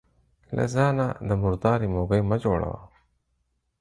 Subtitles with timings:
[0.55, 2.77] له ځانه د مرداري موږى مه جوړوه.